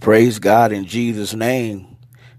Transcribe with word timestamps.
Praise 0.00 0.38
God 0.38 0.70
in 0.70 0.84
Jesus' 0.84 1.34
name. 1.34 1.96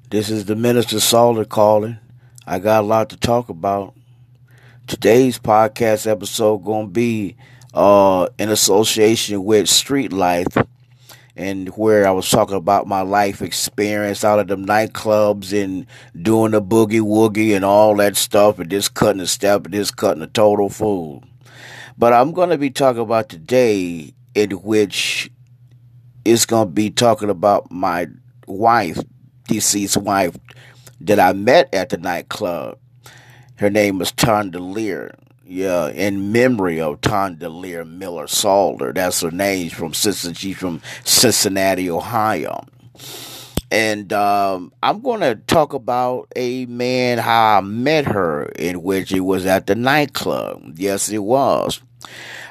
This 0.09 0.29
is 0.29 0.45
the 0.45 0.55
Minister 0.55 1.01
Salter 1.01 1.43
calling. 1.43 1.99
I 2.47 2.57
got 2.57 2.85
a 2.85 2.87
lot 2.87 3.09
to 3.09 3.17
talk 3.17 3.49
about. 3.49 3.93
Today's 4.87 5.37
podcast 5.37 6.09
episode 6.09 6.59
gonna 6.59 6.87
be 6.87 7.35
uh, 7.73 8.29
in 8.39 8.47
association 8.47 9.43
with 9.43 9.67
Street 9.67 10.13
Life, 10.13 10.55
and 11.35 11.67
where 11.75 12.07
I 12.07 12.11
was 12.11 12.29
talking 12.29 12.55
about 12.55 12.87
my 12.87 13.01
life 13.01 13.41
experience 13.41 14.23
out 14.23 14.39
of 14.39 14.47
the 14.47 14.55
nightclubs 14.55 15.51
and 15.51 15.85
doing 16.19 16.53
the 16.53 16.61
boogie 16.61 17.01
woogie 17.01 17.53
and 17.53 17.65
all 17.65 17.93
that 17.97 18.15
stuff, 18.15 18.57
and 18.59 18.71
just 18.71 18.93
cutting 18.93 19.21
a 19.21 19.27
step 19.27 19.65
and 19.65 19.73
just 19.73 19.97
cutting 19.97 20.23
a 20.23 20.27
total 20.27 20.69
fool. 20.69 21.25
But 21.97 22.13
I'm 22.13 22.31
gonna 22.31 22.57
be 22.57 22.69
talking 22.69 23.01
about 23.01 23.27
today 23.27 24.13
in 24.33 24.51
which 24.51 25.29
it's 26.25 26.45
going 26.45 26.67
to 26.67 26.73
be 26.73 26.89
talking 26.89 27.29
about 27.29 27.71
my 27.71 28.07
wife, 28.47 28.99
deceased 29.47 29.97
wife, 29.97 30.37
that 31.01 31.19
I 31.19 31.33
met 31.33 31.73
at 31.73 31.89
the 31.89 31.97
nightclub. 31.97 32.77
Her 33.55 33.69
name 33.69 33.99
was 33.99 34.11
Tondolear. 34.11 35.15
Yeah, 35.45 35.87
in 35.89 36.31
memory 36.31 36.79
of 36.79 37.01
Tondolear 37.01 37.89
Miller 37.89 38.27
Salter. 38.27 38.93
That's 38.93 39.21
her 39.21 39.31
name 39.31 39.71
from 39.71 39.93
She's 39.93 40.55
from 40.57 40.81
Cincinnati, 41.03 41.89
Ohio. 41.89 42.65
And 43.71 44.13
um, 44.13 44.71
I'm 44.81 45.01
going 45.01 45.21
to 45.21 45.35
talk 45.35 45.73
about 45.73 46.31
a 46.35 46.65
man 46.67 47.17
how 47.17 47.57
I 47.57 47.61
met 47.61 48.05
her, 48.05 48.43
in 48.57 48.83
which 48.83 49.11
it 49.11 49.21
was 49.21 49.45
at 49.45 49.67
the 49.67 49.75
nightclub. 49.75 50.75
Yes, 50.77 51.09
it 51.09 51.19
was. 51.23 51.81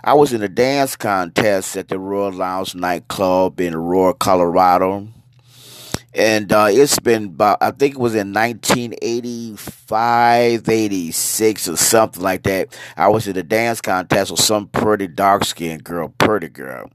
I 0.05 0.15
was 0.15 0.33
in 0.33 0.43
a 0.43 0.48
dance 0.48 0.97
contest 0.97 1.77
at 1.77 1.89
the 1.89 1.99
Royal 1.99 2.33
Lounge 2.33 2.75
nightclub 2.75 3.61
in 3.61 3.75
Aurora, 3.75 4.15
Colorado 4.15 5.09
and 6.19 6.53
uh, 6.53 6.67
it's 6.69 6.99
been 6.99 7.27
about 7.27 7.59
I 7.61 7.71
think 7.71 7.95
it 7.95 8.01
was 8.01 8.16
in 8.16 8.33
1985, 8.33 10.69
86 10.69 11.69
or 11.69 11.77
something 11.77 12.23
like 12.23 12.43
that. 12.43 12.77
I 12.97 13.07
was 13.07 13.29
in 13.29 13.37
a 13.37 13.45
dance 13.45 13.80
contest 13.80 14.33
with 14.33 14.41
some 14.41 14.66
pretty 14.66 15.07
dark 15.07 15.45
skinned 15.45 15.85
girl, 15.85 16.13
pretty 16.19 16.49
girl, 16.49 16.91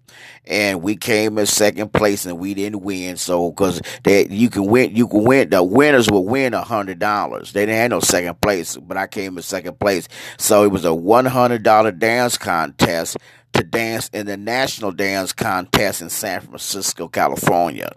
and 0.46 0.84
we 0.84 0.98
came 0.98 1.38
in 1.38 1.46
second 1.46 1.94
place 1.94 2.26
and 2.26 2.38
we 2.38 2.54
didn't 2.54 2.82
win. 2.82 3.16
So 3.16 3.52
because 3.52 3.82
that 4.04 4.30
you 4.30 4.50
can 4.50 4.66
win, 4.66 4.94
you 4.94 5.08
can 5.08 5.24
win. 5.24 5.50
The 5.50 5.64
winners 5.64 6.12
will 6.12 6.26
win 6.26 6.54
a 6.54 6.62
hundred 6.62 7.00
dollars. 7.00 7.54
They 7.54 7.66
didn't 7.66 7.78
have 7.78 7.92
no 7.92 8.02
second 8.02 8.42
place, 8.42 8.76
but 8.76 8.98
I 8.98 9.08
came 9.08 9.38
in 9.38 9.44
second 9.44 9.80
place. 9.80 10.10
So 10.38 10.66
it 10.66 10.72
was 10.72 10.84
a 10.84 10.94
one 10.94 11.28
hundred 11.28 11.64
dollar 11.64 11.92
dance 11.92 12.38
contest 12.38 13.16
to 13.54 13.64
dance 13.64 14.10
in 14.10 14.26
the 14.26 14.36
national 14.36 14.92
dance 14.92 15.32
contest 15.32 16.02
in 16.02 16.10
San 16.10 16.42
Francisco, 16.42 17.08
California 17.08 17.90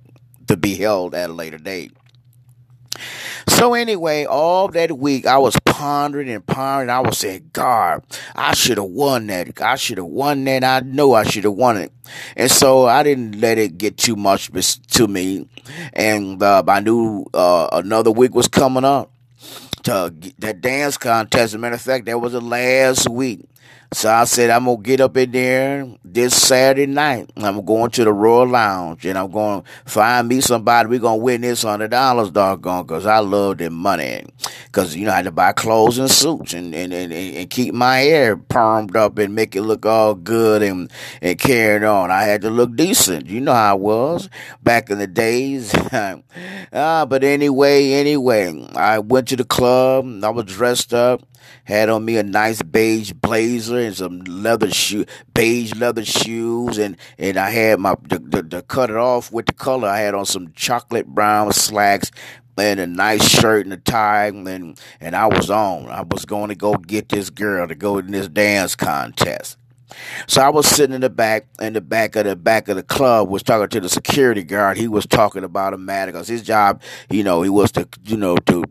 to 0.49 0.57
be 0.57 0.75
held 0.75 1.15
at 1.15 1.31
a 1.31 1.33
later 1.33 1.59
date. 1.59 1.93
So 3.49 3.75
anyway, 3.75 4.25
all 4.25 4.69
that 4.69 4.99
week 4.99 5.27
I 5.27 5.39
was 5.39 5.57
pondering 5.65 6.29
and 6.29 6.45
pondering. 6.45 6.91
I 6.91 7.01
was 7.01 7.19
saying, 7.19 7.51
God, 7.53 8.03
I 8.35 8.55
should 8.55 8.79
have 8.79 8.87
won 8.87 9.29
that. 9.29 9.61
I 9.61 9.77
should 9.77 9.99
have 9.99 10.07
won 10.07 10.45
that. 10.45 10.65
I 10.65 10.81
know 10.81 11.15
I 11.15 11.25
should 11.25 11.45
have 11.45 11.53
won 11.53 11.77
it. 11.77 11.93
And 12.37 12.51
so 12.51 12.87
I 12.87 13.03
didn't 13.03 13.41
let 13.41 13.59
it 13.59 13.79
get 13.79 13.97
too 13.97 14.17
much 14.17 14.51
to 14.93 15.07
me. 15.07 15.49
And 15.93 16.43
uh, 16.43 16.63
I 16.67 16.81
knew 16.81 17.27
uh, 17.33 17.69
another 17.73 18.11
week 18.11 18.35
was 18.35 18.49
coming 18.49 18.85
up 18.85 19.13
to 19.85 20.13
that 20.39 20.61
dance 20.61 20.99
contest. 20.99 21.45
As 21.45 21.55
a 21.55 21.59
matter 21.59 21.77
of 21.77 21.81
fact, 21.81 22.07
that 22.07 22.21
was 22.21 22.33
the 22.33 22.41
last 22.41 23.09
week. 23.09 23.49
So 23.92 24.11
I 24.11 24.25
said, 24.25 24.51
I'm 24.51 24.65
going 24.65 24.79
to 24.79 24.83
get 24.83 25.01
up 25.01 25.17
in 25.17 25.31
there 25.31 25.87
this 26.05 26.41
Saturday 26.41 26.87
night. 26.87 27.31
I'm 27.37 27.65
going 27.65 27.91
to 27.93 28.05
the 28.05 28.12
Royal 28.12 28.47
Lounge 28.47 29.06
and 29.06 29.17
I'm 29.17 29.31
going 29.31 29.62
to 29.62 29.69
find 29.84 30.28
me 30.28 30.41
somebody. 30.41 30.89
We're 30.89 30.98
going 30.98 31.20
to 31.20 31.25
win 31.25 31.41
this 31.43 31.65
$100, 31.65 32.33
doggone, 32.33 32.87
because 32.87 33.06
I 33.06 33.19
love 33.19 33.59
the 33.59 33.70
money. 33.70 34.25
Because, 34.67 34.95
you 34.95 35.06
know, 35.06 35.12
I 35.12 35.17
had 35.17 35.25
to 35.25 35.33
buy 35.33 35.53
clothes 35.53 35.98
and 35.98 36.11
suits 36.11 36.53
and, 36.53 36.75
and, 36.75 36.93
and, 36.93 37.12
and 37.12 37.50
keep 37.50 37.75
my 37.75 37.99
hair 37.99 38.37
permed 38.37 38.94
up 38.94 39.19
and 39.19 39.34
make 39.34 39.56
it 39.56 39.62
look 39.62 39.87
all 39.87 40.15
good 40.15 40.62
and, 40.62 40.91
and 41.22 41.38
carried 41.38 41.84
on. 41.84 42.10
I 42.10 42.25
had 42.25 42.43
to 42.43 42.50
look 42.50 42.76
decent. 42.76 43.26
You 43.26 43.41
know 43.41 43.55
how 43.55 43.72
I 43.72 43.78
was 43.78 44.28
back 44.62 44.91
in 44.91 44.99
the 44.99 45.06
days. 45.06 45.75
uh, 45.75 46.16
but 47.06 47.25
anyway, 47.25 47.93
anyway, 47.93 48.69
I 48.75 48.99
went 48.99 49.28
to 49.28 49.37
the 49.37 49.44
club. 49.44 50.06
I 50.22 50.28
was 50.31 50.44
dressed 50.44 50.93
up 50.93 51.22
had 51.65 51.88
on 51.88 52.05
me 52.05 52.16
a 52.16 52.22
nice 52.22 52.62
beige 52.62 53.12
blazer 53.12 53.78
and 53.78 53.97
some 53.97 54.21
leather 54.21 54.71
shoe, 54.71 55.05
beige 55.34 55.75
leather 55.75 56.05
shoes, 56.05 56.78
and 56.78 56.97
and 57.19 57.37
I 57.37 57.50
had 57.50 57.81
my 57.81 57.97
to, 58.09 58.65
cut 58.69 58.91
it 58.91 58.97
off 58.97 59.32
with 59.32 59.47
the 59.47 59.53
color. 59.53 59.88
I 59.88 59.99
had 59.99 60.15
on 60.15 60.26
some 60.26 60.53
chocolate 60.53 61.06
brown 61.06 61.53
slacks 61.53 62.10
and 62.59 62.81
a 62.81 62.87
nice 62.87 63.28
shirt 63.28 63.67
and 63.67 63.72
a 63.72 63.77
tie, 63.77 64.27
and 64.27 64.81
and 65.00 65.17
I 65.17 65.27
was 65.27 65.50
on. 65.50 65.89
I 65.89 66.03
was 66.03 66.25
going 66.25 66.49
to 66.49 66.55
go 66.55 66.75
get 66.75 67.09
this 67.09 67.31
girl 67.31 67.69
to 67.69 67.75
go 67.75 67.99
in 67.99 68.11
this 68.11 68.28
dance 68.28 68.75
contest. 68.75 69.59
So 70.27 70.43
I 70.43 70.49
was 70.49 70.67
sitting 70.67 70.94
in 70.94 71.00
the 71.00 71.11
back, 71.11 71.47
in 71.61 71.72
the 71.72 71.81
back 71.81 72.17
of 72.17 72.25
the 72.25 72.37
back 72.37 72.69
of 72.69 72.77
the 72.77 72.83
club, 72.83 73.28
was 73.28 73.43
talking 73.43 73.69
to 73.69 73.81
the 73.81 73.89
security 73.89 74.43
guard. 74.43 74.77
He 74.77 74.89
was 74.89 75.06
talking 75.06 75.44
about 75.44 75.75
a 75.75 75.78
matter 75.78 76.12
because 76.12 76.28
his 76.28 76.43
job, 76.43 76.83
you 77.09 77.22
know, 77.22 77.43
he 77.43 77.50
was 77.50 77.71
to, 77.72 77.89
you 78.05 78.17
know, 78.17 78.37
to 78.37 78.65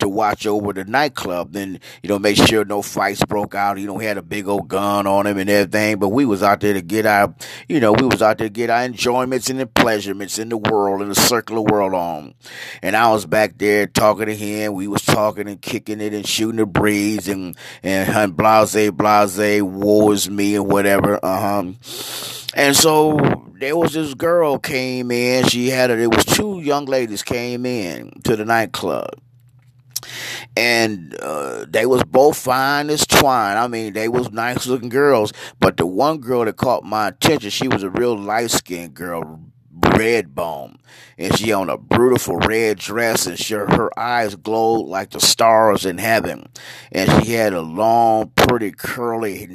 to 0.00 0.08
watch 0.08 0.46
over 0.46 0.72
the 0.72 0.84
nightclub. 0.84 1.52
Then, 1.52 1.80
you 2.02 2.08
know, 2.08 2.18
make 2.18 2.36
sure 2.36 2.64
no 2.64 2.82
fights 2.82 3.24
broke 3.24 3.54
out. 3.54 3.78
You 3.78 3.86
know, 3.86 3.98
he 3.98 4.06
had 4.06 4.18
a 4.18 4.22
big 4.22 4.48
old 4.48 4.68
gun 4.68 5.06
on 5.06 5.26
him 5.26 5.38
and 5.38 5.48
everything. 5.48 5.98
But 5.98 6.08
we 6.08 6.24
was 6.24 6.42
out 6.42 6.60
there 6.60 6.74
to 6.74 6.82
get 6.82 7.06
our, 7.06 7.34
you 7.68 7.80
know, 7.80 7.92
we 7.92 8.06
was 8.06 8.22
out 8.22 8.38
there 8.38 8.48
to 8.48 8.52
get 8.52 8.70
our 8.70 8.84
enjoyments 8.84 9.50
and 9.50 9.60
the 9.60 9.66
pleasurements 9.66 10.38
in 10.38 10.48
the 10.48 10.56
world, 10.56 11.02
in 11.02 11.08
the 11.08 11.14
circular 11.14 11.62
world 11.62 11.94
on. 11.94 12.34
And 12.82 12.96
I 12.96 13.10
was 13.10 13.26
back 13.26 13.58
there 13.58 13.86
talking 13.86 14.26
to 14.26 14.34
him. 14.34 14.74
We 14.74 14.88
was 14.88 15.02
talking 15.02 15.48
and 15.48 15.60
kicking 15.60 16.00
it 16.00 16.12
and 16.12 16.26
shooting 16.26 16.56
the 16.56 16.66
breeze 16.66 17.28
and, 17.28 17.56
and, 17.82 18.08
and 18.10 18.36
blase, 18.36 18.90
blase, 18.90 19.38
is 19.38 20.30
me 20.30 20.56
and 20.56 20.66
whatever. 20.66 21.18
Uh-huh. 21.22 21.72
And 22.54 22.76
so 22.76 23.18
there 23.60 23.76
was 23.76 23.92
this 23.92 24.14
girl 24.14 24.58
came 24.58 25.10
in. 25.10 25.46
She 25.46 25.68
had 25.68 25.90
a, 25.90 25.96
there 25.96 26.08
was 26.08 26.24
two 26.24 26.60
young 26.60 26.86
ladies 26.86 27.22
came 27.22 27.64
in 27.64 28.10
to 28.24 28.36
the 28.36 28.44
nightclub 28.44 29.20
and 30.56 31.14
uh, 31.20 31.64
they 31.68 31.86
was 31.86 32.04
both 32.04 32.36
fine 32.36 32.90
as 32.90 33.06
twine. 33.06 33.56
I 33.56 33.66
mean, 33.68 33.92
they 33.92 34.08
was 34.08 34.30
nice 34.30 34.66
looking 34.66 34.88
girls, 34.88 35.32
but 35.58 35.76
the 35.76 35.86
one 35.86 36.18
girl 36.18 36.44
that 36.44 36.56
caught 36.56 36.84
my 36.84 37.08
attention, 37.08 37.50
she 37.50 37.68
was 37.68 37.82
a 37.82 37.90
real 37.90 38.16
light 38.16 38.50
skinned 38.50 38.94
girl, 38.94 39.40
red 39.96 40.34
bone, 40.34 40.78
and 41.18 41.36
she 41.38 41.52
on 41.52 41.68
a 41.70 41.78
beautiful 41.78 42.36
red 42.38 42.78
dress, 42.78 43.26
and 43.26 43.38
she, 43.38 43.54
her 43.54 43.98
eyes 43.98 44.34
glowed 44.34 44.86
like 44.86 45.10
the 45.10 45.20
stars 45.20 45.84
in 45.84 45.98
heaven, 45.98 46.48
and 46.92 47.24
she 47.24 47.32
had 47.32 47.52
a 47.52 47.60
long, 47.60 48.30
pretty 48.30 48.70
curly 48.72 49.46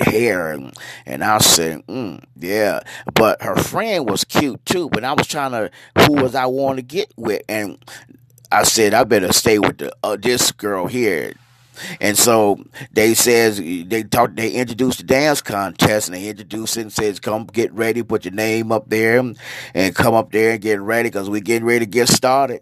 hair, 0.00 0.52
and, 0.52 0.72
and 1.06 1.24
I 1.24 1.38
said, 1.38 1.86
mm, 1.86 2.22
yeah, 2.36 2.80
but 3.14 3.42
her 3.42 3.56
friend 3.56 4.08
was 4.08 4.24
cute 4.24 4.64
too. 4.66 4.88
But 4.90 5.04
I 5.04 5.12
was 5.12 5.26
trying 5.26 5.52
to 5.52 5.70
who 5.98 6.14
was 6.14 6.34
I 6.34 6.46
want 6.46 6.78
to 6.78 6.82
get 6.82 7.12
with, 7.16 7.42
and 7.48 7.78
I 8.52 8.64
said 8.64 8.94
I 8.94 9.04
better 9.04 9.32
stay 9.32 9.58
with 9.58 9.78
the 9.78 9.92
uh, 10.02 10.16
this 10.20 10.52
girl 10.52 10.86
here. 10.86 11.34
And 12.00 12.18
so 12.18 12.62
they 12.92 13.14
says 13.14 13.56
they 13.58 14.02
talk 14.02 14.34
they 14.34 14.50
introduced 14.50 14.98
the 14.98 15.04
dance 15.04 15.40
contest 15.40 16.08
and 16.08 16.16
they 16.16 16.28
introduced 16.28 16.76
it 16.76 16.82
and 16.82 16.92
says 16.92 17.18
come 17.18 17.46
get 17.46 17.72
ready, 17.72 18.02
put 18.02 18.24
your 18.26 18.34
name 18.34 18.70
up 18.70 18.88
there 18.88 19.18
and 19.74 19.94
come 19.94 20.14
up 20.14 20.32
there 20.32 20.52
and 20.52 20.60
get 20.60 20.80
ready 20.80 21.08
because 21.08 21.30
we 21.30 21.40
getting 21.40 21.66
ready 21.66 21.86
to 21.86 21.90
get 21.90 22.08
started. 22.08 22.60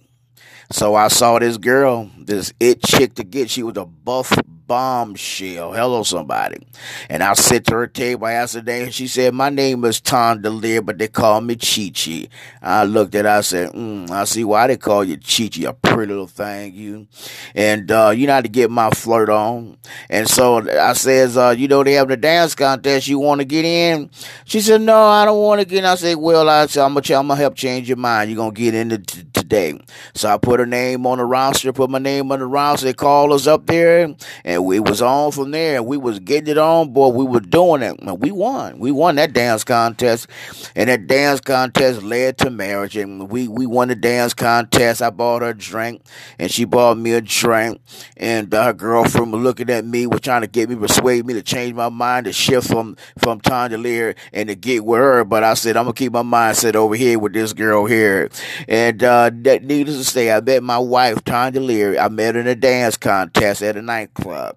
So 0.71 0.95
I 0.95 1.09
saw 1.09 1.41
this 1.41 1.59
girl, 1.59 2.09
this 2.17 2.53
it 2.61 2.83
chick 2.85 3.15
to 3.15 3.25
get. 3.25 3.51
She 3.51 3.65
was 3.65 3.77
a 3.77 3.85
buff 3.85 4.33
bombshell. 4.71 5.73
Hello, 5.73 6.05
somebody. 6.05 6.65
And 7.09 7.25
I 7.25 7.35
sit 7.35 7.67
to 7.67 7.75
her 7.75 7.89
table. 7.89 8.27
I 8.27 8.35
asked 8.35 8.55
her 8.55 8.63
name. 8.63 8.85
And 8.85 8.95
she 8.95 9.09
said, 9.09 9.35
My 9.35 9.51
name 9.51 9.85
is 9.85 10.01
Tondolear, 10.01 10.87
but 10.87 10.97
they 10.97 11.09
call 11.09 11.41
me 11.41 11.57
Chi 11.57 11.91
Chi. 11.93 12.29
I 12.63 12.85
looked 12.85 13.17
at 13.17 13.25
her. 13.25 13.33
I 13.33 13.41
said, 13.41 13.73
mm, 13.73 14.09
I 14.11 14.23
see 14.23 14.45
why 14.45 14.69
they 14.69 14.77
call 14.77 15.03
you 15.03 15.17
Chi 15.17 15.49
Chi, 15.49 15.69
a 15.69 15.73
pretty 15.73 16.13
little 16.13 16.29
thing, 16.29 16.73
you. 16.75 17.09
And 17.57 17.91
uh, 17.91 18.13
you 18.15 18.29
know 18.29 18.35
how 18.35 18.43
to 18.43 18.49
get 18.49 18.71
my 18.71 18.91
flirt 18.91 19.29
on. 19.29 19.77
And 20.09 20.29
so 20.29 20.59
I 20.71 20.93
says, 20.93 21.37
uh, 21.37 21.53
You 21.59 21.67
know, 21.67 21.83
they 21.83 21.95
have 21.95 22.07
the 22.07 22.17
dance 22.17 22.55
contest. 22.55 23.09
You 23.09 23.19
want 23.19 23.41
to 23.41 23.45
get 23.45 23.65
in? 23.65 24.09
She 24.45 24.61
said, 24.61 24.83
No, 24.83 25.03
I 25.03 25.25
don't 25.25 25.43
want 25.43 25.61
to 25.61 25.67
get 25.67 25.79
in. 25.79 25.85
I 25.85 25.97
said, 25.97 26.17
Well, 26.17 26.49
I 26.49 26.67
said, 26.67 26.85
I'm 26.85 26.95
going 26.95 27.03
to 27.03 27.35
help 27.35 27.57
change 27.57 27.89
your 27.89 27.97
mind. 27.97 28.31
You're 28.31 28.37
going 28.37 28.55
to 28.55 28.61
get 28.61 28.75
into 28.75 28.99
t- 28.99 29.25
today. 29.33 29.81
So 30.15 30.29
I 30.29 30.39
put 30.39 30.61
her 30.61 30.67
name 30.67 31.07
on 31.07 31.19
the 31.19 31.25
roster, 31.25 31.73
put 31.73 31.91
my 31.91 31.99
name 31.99 32.31
on 32.31 32.39
the 32.39 32.47
roster. 32.47 32.87
They 32.87 32.93
called 32.93 33.33
us 33.33 33.49
up 33.49 33.67
there, 33.67 34.15
and 34.45 34.60
we 34.63 34.81
was 34.81 35.03
on 35.03 35.33
from 35.33 35.51
there. 35.51 35.83
We 35.83 35.97
was 35.97 36.19
getting 36.19 36.49
it 36.49 36.59
on, 36.59 36.93
boy. 36.93 37.09
We 37.09 37.25
were 37.25 37.41
doing 37.41 37.83
it. 37.83 37.97
We 38.19 38.31
won. 38.31 38.79
We 38.79 38.91
won 38.91 39.17
that 39.17 39.33
dance 39.33 39.65
contest, 39.65 40.29
and 40.75 40.89
that 40.89 41.07
dance 41.07 41.41
contest 41.41 42.03
led 42.03 42.39
to 42.39 42.51
marriage. 42.51 42.97
And 42.97 43.31
we 43.31 43.49
we 43.49 43.67
won 43.67 43.89
the 43.89 43.95
dance 43.95 44.35
contest. 44.35 45.03
I 45.03 45.11
bought 45.11 45.43
her 45.43 45.51
a 45.51 45.55
drink, 45.57 46.03
and 46.39 46.51
she 46.51 46.65
bought 46.65 46.99
me 46.99 47.13
a 47.13 47.21
drink. 47.21 47.81
And 48.17 48.53
her 48.53 48.73
girlfriend 48.73 49.33
was 49.33 49.43
looking 49.43 49.71
at 49.71 49.85
me, 49.85 50.07
was 50.07 50.21
trying 50.21 50.43
to 50.43 50.47
get 50.47 50.69
me, 50.69 50.77
persuade 50.77 51.27
me 51.27 51.35
to 51.35 51.43
change 51.43 51.75
my 51.75 51.89
mind, 51.89 52.27
to 52.27 52.33
shift 52.33 52.69
from 52.69 52.97
from 53.19 53.41
Lear 53.49 54.15
and 54.33 54.49
to 54.49 54.55
get 54.55 54.85
with 54.85 55.01
her. 55.01 55.25
But 55.25 55.45
I 55.45 55.55
said 55.55 55.77
I'm 55.77 55.85
gonna 55.85 55.95
keep 55.95 56.13
my 56.13 56.23
mindset 56.23 56.75
over 56.75 56.95
here 56.95 57.19
with 57.19 57.33
this 57.33 57.53
girl 57.53 57.87
here. 57.87 58.31
And 58.69 59.03
uh, 59.03 59.31
that, 59.43 59.65
needless 59.65 59.99
to 59.99 60.05
say, 60.05 60.31
I 60.31 60.41
met 60.41 60.63
my 60.63 60.79
wife 60.79 61.19
Lear. 61.27 61.99
I 61.99 62.09
met 62.09 62.35
her 62.35 62.41
in 62.41 62.47
a 62.47 62.55
dance 62.55 62.97
contest 62.97 63.63
at 63.63 63.77
a 63.77 63.83
nightclub, 63.83 64.50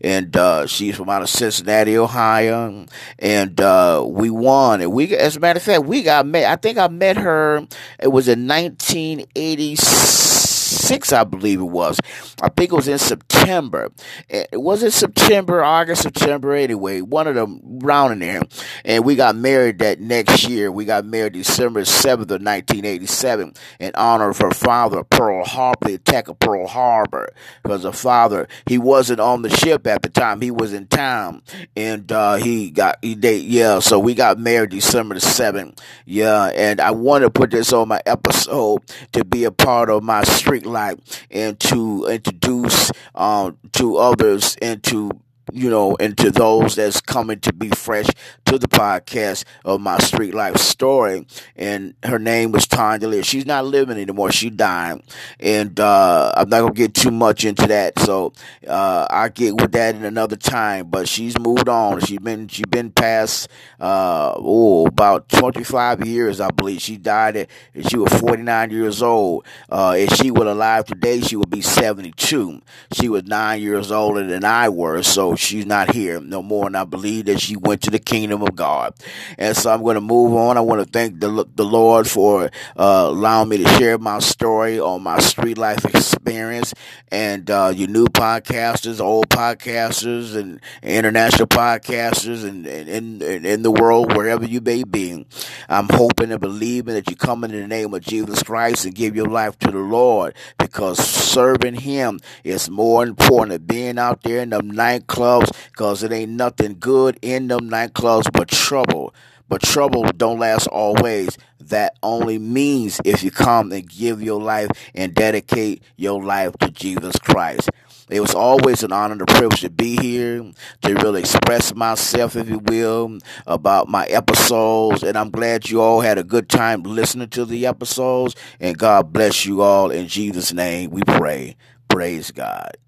and 0.00 0.36
uh, 0.36 0.66
she's 0.66 0.96
from 0.96 1.08
out 1.08 1.22
of 1.22 1.28
Cincinnati, 1.28 1.96
Ohio, 1.96 2.86
and 3.18 3.60
uh, 3.60 4.04
we 4.06 4.30
won. 4.30 4.80
And 4.80 4.92
we, 4.92 5.16
as 5.16 5.36
a 5.36 5.40
matter 5.40 5.58
of 5.58 5.62
fact, 5.62 5.84
we 5.84 6.02
got 6.02 6.26
met. 6.26 6.50
I 6.50 6.56
think 6.56 6.78
I 6.78 6.88
met 6.88 7.16
her. 7.16 7.66
It 7.98 8.08
was 8.08 8.28
in 8.28 8.46
1986 8.46 10.61
six, 10.72 11.12
I 11.12 11.24
believe 11.24 11.60
it 11.60 11.64
was. 11.64 11.98
I 12.42 12.48
think 12.48 12.72
it 12.72 12.76
was 12.76 12.88
in 12.88 12.98
September. 12.98 13.90
It 14.28 14.60
was 14.60 14.82
it 14.82 14.92
September, 14.92 15.62
August, 15.62 16.02
September, 16.02 16.52
anyway, 16.54 17.00
one 17.00 17.26
of 17.26 17.34
them 17.34 17.60
round 17.80 18.12
in 18.12 18.18
there. 18.20 18.42
And 18.84 19.04
we 19.04 19.16
got 19.16 19.36
married 19.36 19.78
that 19.80 20.00
next 20.00 20.48
year. 20.48 20.70
We 20.70 20.84
got 20.84 21.04
married 21.04 21.34
December 21.34 21.82
7th 21.82 22.30
of 22.30 22.42
1987 22.42 23.54
in 23.80 23.92
honor 23.94 24.30
of 24.30 24.38
her 24.38 24.50
father, 24.50 25.04
Pearl 25.04 25.44
Harbor, 25.44 25.88
the 25.88 25.94
attack 25.94 26.28
of 26.28 26.38
Pearl 26.38 26.66
Harbor. 26.66 27.32
Because 27.62 27.84
her 27.84 27.92
father, 27.92 28.48
he 28.66 28.78
wasn't 28.78 29.20
on 29.20 29.42
the 29.42 29.50
ship 29.50 29.86
at 29.86 30.02
the 30.02 30.08
time. 30.08 30.40
He 30.40 30.50
was 30.50 30.72
in 30.72 30.86
town. 30.86 31.42
And 31.76 32.10
uh, 32.10 32.34
he 32.36 32.70
got, 32.70 32.98
he, 33.02 33.14
they, 33.14 33.36
yeah, 33.36 33.78
so 33.80 33.98
we 33.98 34.14
got 34.14 34.38
married 34.38 34.70
December 34.70 35.14
the 35.14 35.20
7th. 35.20 35.78
Yeah, 36.04 36.50
and 36.54 36.80
I 36.80 36.90
want 36.90 37.22
to 37.22 37.30
put 37.30 37.50
this 37.50 37.72
on 37.72 37.88
my 37.88 38.00
episode 38.06 38.82
to 39.12 39.24
be 39.24 39.44
a 39.44 39.50
part 39.50 39.90
of 39.90 40.02
my 40.02 40.22
street 40.24 40.61
life 40.64 40.98
and 41.30 41.58
to 41.60 42.06
introduce 42.06 42.90
um, 43.14 43.58
to 43.72 43.96
others 43.96 44.56
and 44.62 44.82
to 44.84 45.10
you 45.52 45.68
know, 45.68 45.96
and 46.00 46.16
to 46.18 46.30
those 46.30 46.76
that's 46.76 47.00
coming 47.00 47.38
to 47.40 47.52
be 47.52 47.68
fresh 47.70 48.06
to 48.46 48.58
the 48.58 48.68
podcast 48.68 49.44
of 49.64 49.80
my 49.80 49.98
street 49.98 50.34
life 50.34 50.56
story. 50.56 51.26
And 51.56 51.94
her 52.02 52.18
name 52.18 52.52
was 52.52 52.66
Tanya 52.66 53.08
Lear. 53.08 53.22
She's 53.22 53.46
not 53.46 53.66
living 53.66 53.98
anymore. 53.98 54.32
She 54.32 54.50
died. 54.50 55.02
And 55.38 55.78
uh, 55.78 56.32
I'm 56.36 56.48
not 56.48 56.60
going 56.60 56.74
to 56.74 56.78
get 56.78 56.94
too 56.94 57.10
much 57.10 57.44
into 57.44 57.66
that. 57.66 57.98
So 57.98 58.32
uh, 58.66 59.06
I'll 59.10 59.28
get 59.28 59.60
with 59.60 59.72
that 59.72 59.94
in 59.94 60.04
another 60.04 60.36
time. 60.36 60.88
But 60.88 61.08
she's 61.08 61.38
moved 61.38 61.68
on. 61.68 62.00
She's 62.00 62.18
been, 62.18 62.48
she's 62.48 62.66
been 62.66 62.90
past, 62.90 63.48
uh, 63.80 64.32
oh, 64.36 64.86
about 64.86 65.28
25 65.28 66.06
years, 66.06 66.40
I 66.40 66.50
believe. 66.50 66.80
She 66.80 66.96
died 66.96 67.36
at, 67.36 67.50
she 67.88 67.96
was 67.96 68.12
49 68.14 68.70
years 68.70 69.02
old. 69.02 69.44
Uh, 69.68 69.94
if 69.96 70.14
she 70.14 70.30
were 70.30 70.46
alive 70.46 70.86
today, 70.86 71.20
she 71.20 71.36
would 71.36 71.50
be 71.50 71.60
72. 71.60 72.60
She 72.92 73.08
was 73.08 73.24
nine 73.24 73.60
years 73.60 73.90
older 73.92 74.26
than 74.26 74.44
I 74.44 74.68
was. 74.68 75.06
So 75.06 75.36
she's 75.42 75.66
not 75.66 75.92
here 75.92 76.20
no 76.20 76.42
more, 76.42 76.66
and 76.66 76.76
I 76.76 76.84
believe 76.84 77.26
that 77.26 77.40
she 77.40 77.56
went 77.56 77.82
to 77.82 77.90
the 77.90 77.98
kingdom 77.98 78.42
of 78.42 78.54
God. 78.54 78.94
And 79.38 79.56
so 79.56 79.70
I'm 79.70 79.82
going 79.82 79.96
to 79.96 80.00
move 80.00 80.34
on. 80.34 80.56
I 80.56 80.60
want 80.60 80.80
to 80.80 80.90
thank 80.90 81.20
the 81.20 81.46
the 81.54 81.64
Lord 81.64 82.08
for 82.08 82.44
uh, 82.76 83.06
allowing 83.08 83.48
me 83.48 83.58
to 83.58 83.68
share 83.70 83.98
my 83.98 84.20
story 84.20 84.78
on 84.78 85.02
my 85.02 85.18
street 85.18 85.58
life 85.58 85.84
experience, 85.84 86.21
and 86.36 87.50
uh, 87.50 87.72
you 87.74 87.86
new 87.86 88.06
podcasters, 88.06 89.00
old 89.00 89.28
podcasters, 89.28 90.34
and 90.34 90.60
international 90.82 91.46
podcasters, 91.46 92.44
and 92.44 92.66
in 92.66 93.22
in 93.22 93.62
the 93.62 93.70
world 93.70 94.16
wherever 94.16 94.44
you 94.44 94.60
may 94.60 94.84
be. 94.84 95.26
I'm 95.68 95.88
hoping 95.90 96.32
and 96.32 96.40
believing 96.40 96.94
that 96.94 97.10
you 97.10 97.16
come 97.16 97.44
in 97.44 97.52
the 97.52 97.66
name 97.66 97.94
of 97.94 98.02
Jesus 98.02 98.42
Christ 98.42 98.84
and 98.84 98.94
give 98.94 99.14
your 99.16 99.26
life 99.28 99.58
to 99.60 99.70
the 99.70 99.78
Lord 99.78 100.34
because 100.58 100.98
serving 100.98 101.74
Him 101.74 102.20
is 102.44 102.70
more 102.70 103.02
important 103.02 103.50
than 103.52 103.66
being 103.66 103.98
out 103.98 104.22
there 104.22 104.40
in 104.40 104.50
the 104.50 104.60
nightclubs 104.60 105.50
because 105.70 106.02
it 106.02 106.12
ain't 106.12 106.32
nothing 106.32 106.76
good 106.78 107.18
in 107.22 107.48
them 107.48 107.70
nightclubs 107.70 108.30
but 108.32 108.48
trouble. 108.48 109.14
But 109.52 109.60
trouble 109.60 110.04
don't 110.16 110.38
last 110.38 110.66
always. 110.68 111.36
That 111.60 111.98
only 112.02 112.38
means 112.38 113.02
if 113.04 113.22
you 113.22 113.30
come 113.30 113.70
and 113.70 113.86
give 113.86 114.22
your 114.22 114.40
life 114.40 114.70
and 114.94 115.12
dedicate 115.12 115.82
your 115.98 116.22
life 116.22 116.54
to 116.60 116.70
Jesus 116.70 117.18
Christ. 117.18 117.68
It 118.08 118.20
was 118.20 118.34
always 118.34 118.82
an 118.82 118.92
honor 118.92 119.12
and 119.12 119.20
a 119.20 119.26
privilege 119.26 119.60
to 119.60 119.68
be 119.68 119.98
here, 119.98 120.42
to 120.80 120.94
really 120.94 121.20
express 121.20 121.74
myself, 121.74 122.34
if 122.34 122.48
you 122.48 122.60
will, 122.60 123.18
about 123.46 123.90
my 123.90 124.06
episodes. 124.06 125.02
And 125.02 125.18
I'm 125.18 125.28
glad 125.28 125.68
you 125.68 125.82
all 125.82 126.00
had 126.00 126.16
a 126.16 126.24
good 126.24 126.48
time 126.48 126.82
listening 126.82 127.28
to 127.28 127.44
the 127.44 127.66
episodes. 127.66 128.34
And 128.58 128.78
God 128.78 129.12
bless 129.12 129.44
you 129.44 129.60
all. 129.60 129.90
In 129.90 130.08
Jesus' 130.08 130.54
name 130.54 130.92
we 130.92 131.02
pray. 131.02 131.56
Praise 131.90 132.30
God. 132.30 132.78